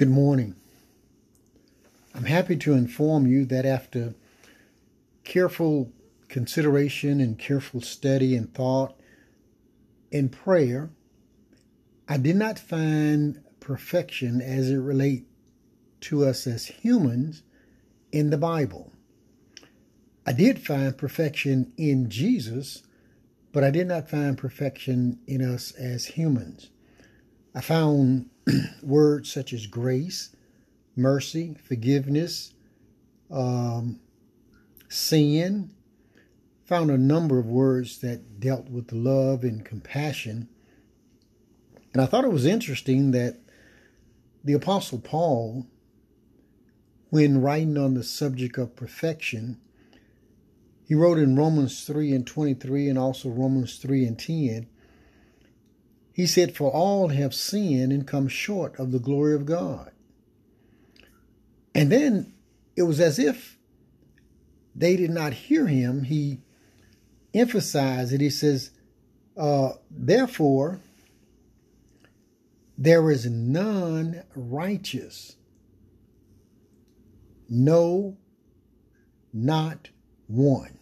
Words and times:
Good 0.00 0.08
morning. 0.08 0.56
I'm 2.14 2.24
happy 2.24 2.56
to 2.56 2.72
inform 2.72 3.26
you 3.26 3.44
that 3.44 3.66
after 3.66 4.14
careful 5.24 5.92
consideration 6.26 7.20
and 7.20 7.38
careful 7.38 7.82
study 7.82 8.34
and 8.34 8.50
thought 8.54 8.98
and 10.10 10.32
prayer, 10.32 10.88
I 12.08 12.16
did 12.16 12.36
not 12.36 12.58
find 12.58 13.42
perfection 13.60 14.40
as 14.40 14.70
it 14.70 14.78
relates 14.78 15.26
to 16.08 16.24
us 16.24 16.46
as 16.46 16.64
humans 16.64 17.42
in 18.10 18.30
the 18.30 18.38
Bible. 18.38 18.92
I 20.24 20.32
did 20.32 20.60
find 20.60 20.96
perfection 20.96 21.74
in 21.76 22.08
Jesus, 22.08 22.84
but 23.52 23.62
I 23.62 23.70
did 23.70 23.86
not 23.86 24.08
find 24.08 24.38
perfection 24.38 25.18
in 25.26 25.42
us 25.42 25.72
as 25.72 26.06
humans. 26.06 26.70
I 27.54 27.60
found 27.60 28.30
words 28.82 29.32
such 29.32 29.52
as 29.52 29.66
grace, 29.66 30.34
mercy, 30.96 31.56
forgiveness, 31.62 32.52
um, 33.30 34.00
sin. 34.88 35.70
Found 36.66 36.90
a 36.90 36.98
number 36.98 37.38
of 37.38 37.46
words 37.46 37.98
that 37.98 38.38
dealt 38.38 38.68
with 38.68 38.92
love 38.92 39.42
and 39.42 39.64
compassion. 39.64 40.48
And 41.92 42.00
I 42.00 42.06
thought 42.06 42.24
it 42.24 42.32
was 42.32 42.46
interesting 42.46 43.10
that 43.10 43.40
the 44.44 44.52
Apostle 44.52 45.00
Paul, 45.00 45.66
when 47.08 47.40
writing 47.40 47.76
on 47.76 47.94
the 47.94 48.04
subject 48.04 48.56
of 48.56 48.76
perfection, 48.76 49.60
he 50.84 50.94
wrote 50.94 51.18
in 51.18 51.36
Romans 51.36 51.84
3 51.84 52.12
and 52.12 52.26
23 52.26 52.88
and 52.88 52.98
also 52.98 53.28
Romans 53.28 53.76
3 53.78 54.04
and 54.04 54.18
10 54.18 54.68
he 56.20 56.26
said, 56.26 56.54
For 56.54 56.70
all 56.70 57.08
have 57.08 57.34
sinned 57.34 57.92
and 57.92 58.06
come 58.06 58.28
short 58.28 58.78
of 58.78 58.92
the 58.92 58.98
glory 58.98 59.34
of 59.34 59.46
God. 59.46 59.90
And 61.74 61.90
then 61.90 62.34
it 62.76 62.82
was 62.82 63.00
as 63.00 63.18
if 63.18 63.56
they 64.74 64.96
did 64.96 65.08
not 65.08 65.32
hear 65.32 65.66
him. 65.66 66.04
He 66.04 66.42
emphasized 67.32 68.12
it. 68.12 68.20
He 68.20 68.28
says, 68.28 68.70
uh, 69.34 69.70
Therefore, 69.90 70.80
there 72.76 73.10
is 73.10 73.24
none 73.24 74.22
righteous, 74.34 75.36
no, 77.48 78.18
not 79.32 79.88
one. 80.26 80.79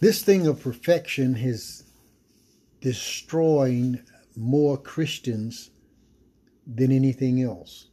This 0.00 0.22
thing 0.22 0.46
of 0.46 0.62
perfection 0.62 1.36
is 1.36 1.82
destroying 2.80 4.00
more 4.36 4.76
Christians 4.76 5.70
than 6.64 6.92
anything 6.92 7.42
else. 7.42 7.88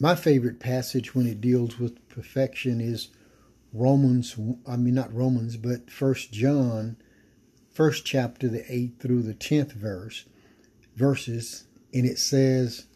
My 0.00 0.16
favorite 0.16 0.58
passage 0.58 1.14
when 1.14 1.26
it 1.26 1.40
deals 1.40 1.78
with 1.78 2.08
perfection 2.08 2.80
is 2.80 3.10
Romans, 3.72 4.36
I 4.66 4.76
mean, 4.76 4.94
not 4.94 5.14
Romans, 5.14 5.56
but 5.56 5.88
First 5.88 6.32
John, 6.32 6.96
first 7.70 8.04
chapter, 8.04 8.48
the 8.48 8.64
8th 8.64 8.98
through 8.98 9.22
the 9.22 9.34
10th 9.34 9.72
verse, 9.72 10.24
verses, 10.96 11.68
and 11.94 12.04
it 12.04 12.18
says, 12.18 12.86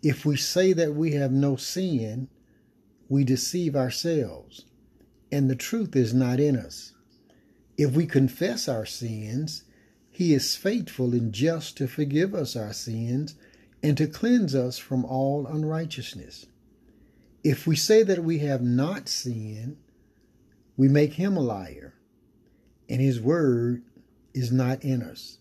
If 0.00 0.24
we 0.24 0.36
say 0.36 0.72
that 0.74 0.94
we 0.94 1.12
have 1.12 1.32
no 1.32 1.56
sin, 1.56 2.28
we 3.08 3.24
deceive 3.24 3.74
ourselves 3.74 4.64
and 5.32 5.48
the 5.48 5.56
truth 5.56 5.96
is 5.96 6.12
not 6.12 6.38
in 6.38 6.56
us. 6.56 6.92
If 7.78 7.92
we 7.92 8.06
confess 8.06 8.68
our 8.68 8.84
sins, 8.84 9.64
he 10.10 10.34
is 10.34 10.54
faithful 10.54 11.14
and 11.14 11.32
just 11.32 11.78
to 11.78 11.88
forgive 11.88 12.34
us 12.34 12.54
our 12.54 12.74
sins 12.74 13.34
and 13.82 13.96
to 13.96 14.06
cleanse 14.06 14.54
us 14.54 14.76
from 14.78 15.06
all 15.06 15.46
unrighteousness. 15.46 16.46
If 17.42 17.66
we 17.66 17.74
say 17.74 18.02
that 18.02 18.22
we 18.22 18.38
have 18.38 18.62
not 18.62 19.08
sinned, 19.08 19.78
we 20.76 20.86
make 20.86 21.14
him 21.14 21.36
a 21.36 21.40
liar, 21.40 21.94
and 22.88 23.00
his 23.00 23.20
word 23.20 23.82
is 24.34 24.52
not 24.52 24.84
in 24.84 25.02
us. 25.02 25.38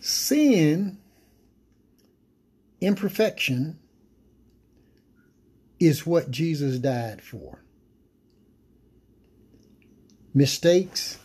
Sin, 0.00 0.98
imperfection, 2.80 3.78
is 5.78 6.06
what 6.06 6.30
Jesus 6.30 6.78
died 6.78 7.22
for. 7.22 7.62
Mistakes 10.32 11.18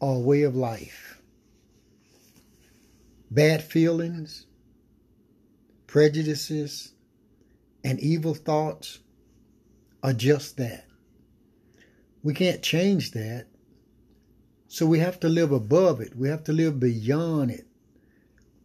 are 0.00 0.16
a 0.16 0.20
way 0.20 0.42
of 0.42 0.56
life. 0.56 1.20
Bad 3.30 3.62
feelings, 3.62 4.46
prejudices, 5.86 6.92
and 7.84 7.98
evil 8.00 8.34
thoughts 8.34 8.98
are 10.02 10.12
just 10.12 10.56
that. 10.56 10.86
We 12.22 12.34
can't 12.34 12.62
change 12.62 13.12
that. 13.12 13.46
So 14.68 14.86
we 14.86 15.00
have 15.00 15.20
to 15.20 15.28
live 15.28 15.52
above 15.52 16.00
it. 16.00 16.16
We 16.16 16.28
have 16.28 16.44
to 16.44 16.52
live 16.52 16.80
beyond 16.80 17.50
it. 17.50 17.66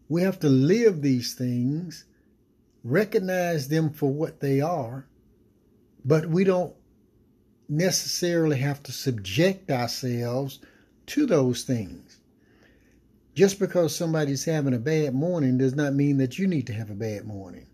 We 0.09 0.21
have 0.21 0.39
to 0.39 0.49
live 0.49 1.01
these 1.01 1.33
things 1.33 2.05
recognize 2.83 3.67
them 3.67 3.89
for 3.89 4.11
what 4.11 4.39
they 4.39 4.61
are, 4.61 5.07
but 6.05 6.27
we 6.27 6.43
don't 6.43 6.73
necessarily 7.69 8.57
have 8.57 8.81
to 8.83 8.91
subject 8.91 9.69
ourselves 9.69 10.59
to 11.07 11.25
those 11.25 11.63
things. 11.63 12.19
Just 13.35 13.59
because 13.59 13.95
somebody's 13.95 14.45
having 14.45 14.73
a 14.73 14.79
bad 14.79 15.13
morning 15.13 15.57
does 15.57 15.75
not 15.75 15.93
mean 15.93 16.17
that 16.17 16.39
you 16.39 16.47
need 16.47 16.67
to 16.67 16.73
have 16.73 16.89
a 16.89 16.95
bad 16.95 17.25
morning. 17.25 17.67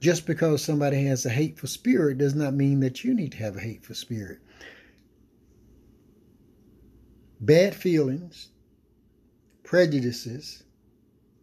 Just 0.00 0.26
because 0.26 0.62
somebody 0.62 1.04
has 1.04 1.26
a 1.26 1.30
hateful 1.30 1.68
spirit 1.68 2.18
does 2.18 2.34
not 2.34 2.54
mean 2.54 2.80
that 2.80 3.04
you 3.04 3.12
need 3.14 3.32
to 3.32 3.38
have 3.38 3.56
a 3.56 3.60
hateful 3.60 3.94
spirit. 3.94 4.38
Bad 7.40 7.74
feelings, 7.74 8.50
prejudices, 9.62 10.62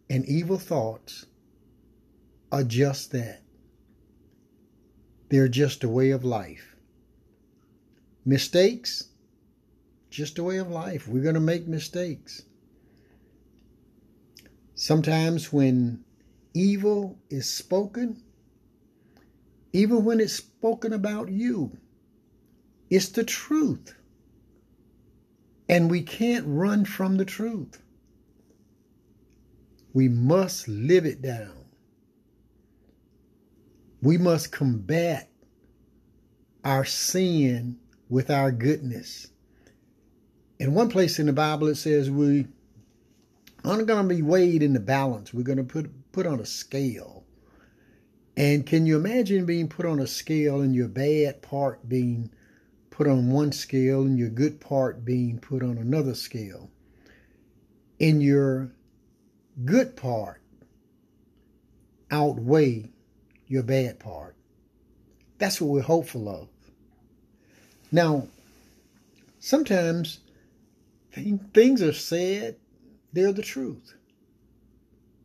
and 0.08 0.24
evil 0.26 0.58
thoughts 0.58 1.26
are 2.50 2.64
just 2.64 3.12
that. 3.12 3.42
They're 5.28 5.48
just 5.48 5.84
a 5.84 5.88
way 5.88 6.10
of 6.10 6.24
life. 6.24 6.74
Mistakes, 8.24 9.08
just 10.10 10.38
a 10.38 10.42
way 10.42 10.56
of 10.58 10.70
life. 10.70 11.06
We're 11.06 11.22
going 11.22 11.34
to 11.34 11.40
make 11.40 11.66
mistakes. 11.66 12.42
Sometimes 14.74 15.52
when 15.52 16.04
evil 16.54 17.18
is 17.30 17.48
spoken, 17.48 18.22
even 19.72 20.04
when 20.04 20.20
it's 20.20 20.34
spoken 20.34 20.92
about 20.92 21.28
you, 21.28 21.76
it's 22.90 23.08
the 23.10 23.24
truth. 23.24 23.94
And 25.68 25.90
we 25.90 26.00
can't 26.00 26.44
run 26.46 26.86
from 26.86 27.18
the 27.18 27.26
truth. 27.26 27.82
We 29.92 30.08
must 30.08 30.68
live 30.68 31.04
it 31.04 31.20
down. 31.20 31.67
We 34.00 34.16
must 34.16 34.52
combat 34.52 35.28
our 36.64 36.84
sin 36.84 37.78
with 38.08 38.30
our 38.30 38.52
goodness. 38.52 39.28
In 40.58 40.74
one 40.74 40.88
place 40.88 41.18
in 41.18 41.26
the 41.26 41.32
Bible, 41.32 41.68
it 41.68 41.76
says 41.76 42.10
we 42.10 42.46
aren't 43.64 43.86
going 43.86 44.08
to 44.08 44.14
be 44.14 44.22
weighed 44.22 44.62
in 44.62 44.72
the 44.72 44.80
balance. 44.80 45.34
We're 45.34 45.42
going 45.42 45.58
to 45.58 45.64
put 45.64 45.90
put 46.12 46.26
on 46.26 46.40
a 46.40 46.46
scale. 46.46 47.24
And 48.36 48.64
can 48.64 48.86
you 48.86 48.96
imagine 48.96 49.46
being 49.46 49.68
put 49.68 49.86
on 49.86 49.98
a 49.98 50.06
scale 50.06 50.60
and 50.60 50.74
your 50.74 50.88
bad 50.88 51.42
part 51.42 51.88
being 51.88 52.30
put 52.90 53.08
on 53.08 53.30
one 53.30 53.50
scale 53.52 54.02
and 54.02 54.18
your 54.18 54.28
good 54.28 54.60
part 54.60 55.04
being 55.04 55.38
put 55.38 55.62
on 55.62 55.76
another 55.76 56.14
scale? 56.14 56.70
In 57.98 58.20
your 58.20 58.72
good 59.64 59.96
part 59.96 60.40
outweigh 62.10 62.90
your 63.48 63.62
bad 63.62 63.98
part. 63.98 64.36
That's 65.38 65.60
what 65.60 65.70
we're 65.70 65.82
hopeful 65.82 66.28
of. 66.28 66.48
Now, 67.90 68.28
sometimes 69.40 70.20
things 71.54 71.82
are 71.82 71.92
said, 71.92 72.56
they're 73.12 73.32
the 73.32 73.42
truth. 73.42 73.94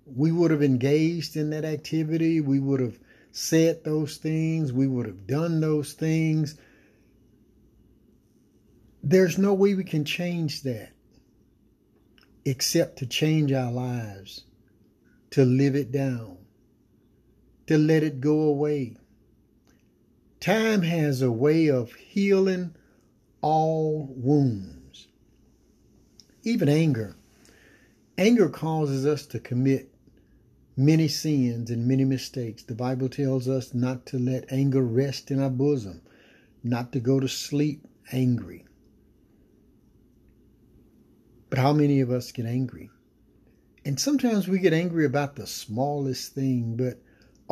We 0.05 0.31
would 0.31 0.51
have 0.51 0.63
engaged 0.63 1.35
in 1.35 1.49
that 1.51 1.65
activity, 1.65 2.41
we 2.41 2.59
would 2.59 2.79
have 2.79 2.97
said 3.31 3.83
those 3.83 4.17
things, 4.17 4.71
we 4.71 4.87
would 4.87 5.05
have 5.05 5.27
done 5.27 5.59
those 5.59 5.93
things. 5.93 6.55
There's 9.01 9.37
no 9.37 9.53
way 9.53 9.73
we 9.73 9.83
can 9.83 10.05
change 10.05 10.63
that 10.63 10.91
except 12.45 12.99
to 12.99 13.05
change 13.05 13.51
our 13.51 13.71
lives, 13.71 14.45
to 15.31 15.43
live 15.43 15.75
it 15.75 15.91
down 15.91 16.43
to 17.68 17.77
let 17.77 18.04
it 18.04 18.21
go 18.21 18.42
away. 18.42 18.98
Time 20.42 20.81
has 20.83 21.21
a 21.21 21.31
way 21.31 21.69
of 21.69 21.94
healing 21.94 22.75
all 23.42 24.07
wounds. 24.15 25.07
even 26.44 26.69
anger. 26.69 27.15
Anger 28.18 28.50
causes 28.50 29.06
us 29.06 29.25
to 29.27 29.39
commit 29.39 29.94
many 30.77 31.07
sins 31.07 31.69
and 31.71 31.88
many 31.88 32.06
mistakes. 32.06 32.63
The 32.63 32.75
Bible 32.75 33.10
tells 33.10 33.48
us 33.48 33.74
not 33.74 34.06
to 34.07 34.19
let 34.19 34.51
anger 34.51 34.81
rest 34.83 35.31
in 35.31 35.42
our 35.42 35.50
bosom, 35.50 36.01
not 36.63 36.92
to 36.94 37.00
go 37.00 37.19
to 37.19 37.27
sleep 37.27 37.88
angry. 38.12 38.66
But 41.50 41.59
how 41.59 41.74
many 41.74 42.01
of 42.01 42.12
us 42.12 42.31
get 42.31 42.45
angry? 42.45 42.89
And 43.86 44.00
sometimes 44.00 44.48
we 44.48 44.59
get 44.59 44.74
angry 44.74 45.06
about 45.06 45.36
the 45.36 45.48
smallest 45.48 46.33
thing, 46.33 46.77
but 46.77 47.02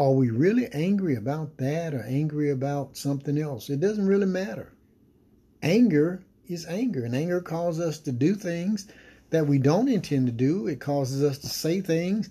are 0.01 0.11
we 0.11 0.29
really 0.29 0.67
angry 0.73 1.15
about 1.15 1.57
that 1.57 1.93
or 1.93 2.03
angry 2.03 2.49
about 2.49 2.97
something 2.97 3.37
else? 3.37 3.69
It 3.69 3.79
doesn't 3.79 4.07
really 4.07 4.25
matter. 4.25 4.73
Anger 5.61 6.23
is 6.47 6.65
anger, 6.65 7.05
and 7.05 7.15
anger 7.15 7.41
causes 7.41 7.85
us 7.85 7.99
to 7.99 8.11
do 8.11 8.35
things 8.35 8.87
that 9.29 9.47
we 9.47 9.59
don't 9.59 9.87
intend 9.87 10.25
to 10.25 10.31
do. 10.31 10.67
It 10.67 10.79
causes 10.79 11.23
us 11.23 11.37
to 11.39 11.47
say 11.47 11.81
things 11.81 12.29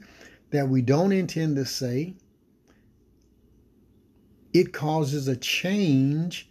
that 0.51 0.69
we 0.69 0.83
don't 0.83 1.13
intend 1.13 1.57
to 1.57 1.65
say. 1.65 2.15
It 4.53 4.73
causes 4.73 5.29
a 5.29 5.37
change 5.37 6.51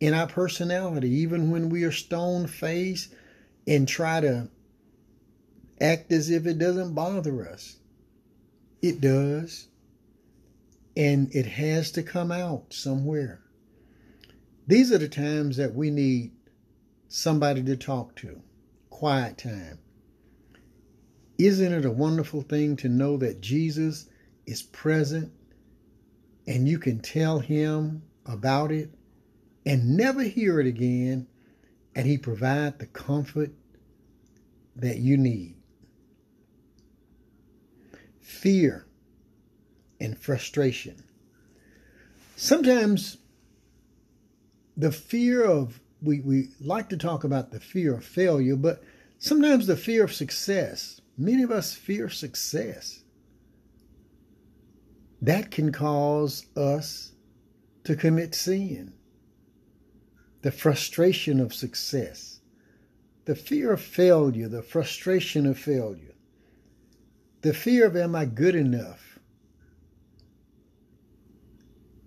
in 0.00 0.14
our 0.14 0.26
personality, 0.26 1.10
even 1.10 1.50
when 1.50 1.68
we 1.68 1.84
are 1.84 1.92
stone 1.92 2.46
faced 2.46 3.12
and 3.66 3.88
try 3.88 4.20
to 4.20 4.48
act 5.80 6.12
as 6.12 6.30
if 6.30 6.46
it 6.46 6.58
doesn't 6.58 6.94
bother 6.94 7.48
us. 7.48 7.76
It 8.82 9.00
does. 9.00 9.68
And 10.96 11.34
it 11.34 11.46
has 11.46 11.90
to 11.92 12.02
come 12.02 12.30
out 12.30 12.72
somewhere. 12.72 13.40
These 14.66 14.92
are 14.92 14.98
the 14.98 15.08
times 15.08 15.56
that 15.56 15.74
we 15.74 15.90
need 15.90 16.32
somebody 17.08 17.62
to 17.64 17.76
talk 17.76 18.14
to. 18.16 18.40
Quiet 18.90 19.38
time. 19.38 19.78
Isn't 21.36 21.72
it 21.72 21.84
a 21.84 21.90
wonderful 21.90 22.42
thing 22.42 22.76
to 22.76 22.88
know 22.88 23.16
that 23.16 23.40
Jesus 23.40 24.08
is 24.46 24.62
present 24.62 25.32
and 26.46 26.68
you 26.68 26.78
can 26.78 27.00
tell 27.00 27.40
him 27.40 28.02
about 28.26 28.70
it 28.70 28.90
and 29.66 29.96
never 29.96 30.22
hear 30.22 30.60
it 30.60 30.66
again 30.66 31.26
and 31.94 32.06
he 32.06 32.18
provide 32.18 32.78
the 32.78 32.86
comfort 32.86 33.50
that 34.76 34.98
you 34.98 35.16
need. 35.16 35.56
Fear 38.20 38.86
and 40.00 40.18
frustration. 40.18 41.02
Sometimes 42.36 43.18
the 44.76 44.92
fear 44.92 45.44
of 45.44 45.80
we, 46.02 46.20
we 46.20 46.48
like 46.60 46.88
to 46.90 46.96
talk 46.96 47.24
about 47.24 47.50
the 47.50 47.60
fear 47.60 47.94
of 47.94 48.04
failure, 48.04 48.56
but 48.56 48.82
sometimes 49.18 49.66
the 49.66 49.76
fear 49.76 50.04
of 50.04 50.12
success. 50.12 51.00
Many 51.16 51.42
of 51.42 51.50
us 51.50 51.74
fear 51.74 52.10
success. 52.10 53.02
That 55.22 55.50
can 55.50 55.72
cause 55.72 56.46
us 56.56 57.12
to 57.84 57.96
commit 57.96 58.34
sin. 58.34 58.92
The 60.42 60.52
frustration 60.52 61.40
of 61.40 61.54
success, 61.54 62.40
the 63.24 63.34
fear 63.34 63.72
of 63.72 63.80
failure, 63.80 64.48
the 64.48 64.62
frustration 64.62 65.46
of 65.46 65.58
failure, 65.58 66.14
the 67.40 67.54
fear 67.54 67.86
of 67.86 67.96
am 67.96 68.14
I 68.14 68.26
good 68.26 68.54
enough? 68.54 69.13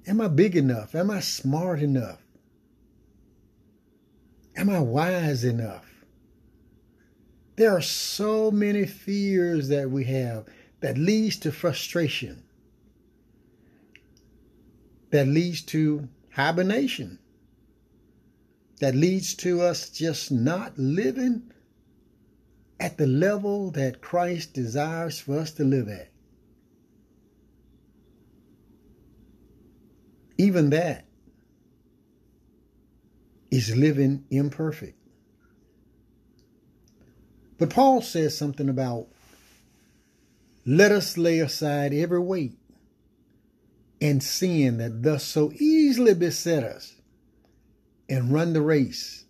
Am 0.08 0.22
I 0.22 0.30
big 0.30 0.56
enough? 0.56 0.96
Am 0.96 1.12
I 1.12 1.20
smart 1.20 1.82
enough? 1.82 2.22
Am 4.56 4.70
I 4.70 4.80
wise 4.80 5.44
enough? 5.44 5.86
There 7.58 7.76
are 7.76 7.82
so 7.82 8.50
many 8.50 8.86
fears 8.86 9.68
that 9.68 9.92
we 9.92 10.06
have 10.06 10.46
that 10.80 10.98
leads 10.98 11.38
to 11.38 11.52
frustration, 11.52 12.44
that 15.12 15.28
leads 15.28 15.62
to 15.64 16.08
hibernation, 16.32 17.20
that 18.80 18.96
leads 18.96 19.34
to 19.36 19.62
us 19.62 19.90
just 19.90 20.32
not 20.32 20.78
living 20.78 21.52
at 22.80 22.98
the 22.98 23.08
level 23.08 23.72
that 23.72 24.02
Christ 24.02 24.54
desires 24.54 25.20
for 25.20 25.40
us 25.40 25.52
to 25.54 25.64
live 25.64 25.90
at. 25.90 26.10
Even 30.38 30.70
that 30.70 31.06
is 33.50 33.76
living 33.76 34.26
imperfect. 34.30 34.98
But 37.58 37.70
Paul 37.70 38.02
says 38.02 38.38
something 38.38 38.70
about 38.70 39.08
let 40.66 40.92
us 40.92 41.18
lay 41.18 41.40
aside 41.40 41.94
every 41.94 42.20
weight 42.20 42.60
and 44.02 44.22
sin 44.22 44.78
that 44.78 45.02
thus 45.02 45.24
so 45.24 45.52
easily 45.54 46.14
beset 46.14 46.64
us 46.64 46.96
and 48.10 48.32
run 48.32 48.54
the 48.54 48.62
race 48.62 49.26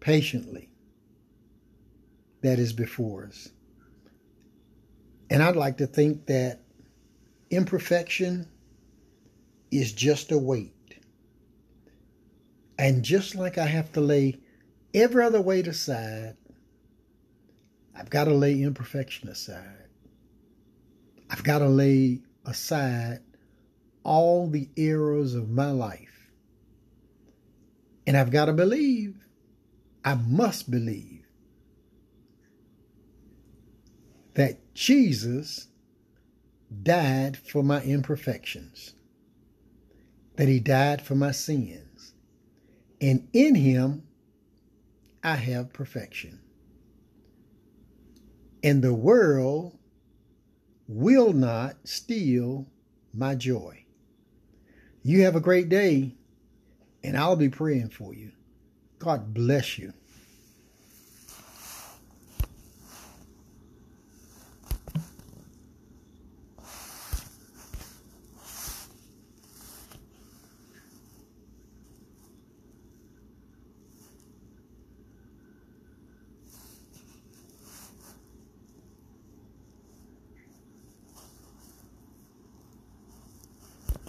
patiently 0.00 0.70
that 2.42 2.58
is 2.58 2.72
before 2.72 3.24
us. 3.24 3.48
And 5.30 5.42
I'd 5.42 5.56
like 5.56 5.78
to 5.78 5.86
think 5.86 6.26
that 6.26 6.60
imperfection 7.50 8.46
is 9.74 9.92
just 9.92 10.30
a 10.32 10.38
weight. 10.38 10.70
And 12.78 13.02
just 13.02 13.34
like 13.34 13.58
I 13.58 13.66
have 13.66 13.92
to 13.92 14.00
lay 14.00 14.38
every 14.92 15.24
other 15.24 15.40
weight 15.40 15.66
aside, 15.66 16.36
I've 17.96 18.10
got 18.10 18.24
to 18.24 18.34
lay 18.34 18.60
imperfection 18.62 19.28
aside. 19.28 19.88
I've 21.30 21.44
got 21.44 21.60
to 21.60 21.68
lay 21.68 22.20
aside 22.44 23.20
all 24.02 24.48
the 24.48 24.68
errors 24.76 25.34
of 25.34 25.48
my 25.48 25.70
life. 25.70 26.30
And 28.06 28.16
I've 28.16 28.30
got 28.30 28.46
to 28.46 28.52
believe, 28.52 29.16
I 30.04 30.14
must 30.14 30.70
believe, 30.70 31.26
that 34.34 34.74
Jesus 34.74 35.68
died 36.82 37.36
for 37.36 37.62
my 37.62 37.80
imperfections, 37.82 38.94
that 40.36 40.48
he 40.48 40.60
died 40.60 41.02
for 41.02 41.14
my 41.14 41.30
sins, 41.32 42.14
and 43.00 43.28
in 43.32 43.54
him 43.54 44.02
I 45.22 45.36
have 45.36 45.72
perfection 45.72 46.40
and 48.64 48.82
the 48.82 48.94
world 48.94 49.76
will 50.88 51.34
not 51.34 51.76
steal 51.84 52.66
my 53.12 53.34
joy. 53.34 53.84
You 55.02 55.22
have 55.24 55.36
a 55.36 55.40
great 55.40 55.68
day, 55.68 56.14
and 57.04 57.16
I'll 57.16 57.36
be 57.36 57.50
praying 57.50 57.90
for 57.90 58.14
you. 58.14 58.32
God 58.98 59.34
bless 59.34 59.78
you. 59.78 59.92